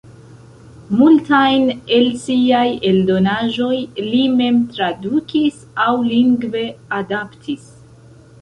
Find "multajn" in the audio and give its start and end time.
1.01-1.67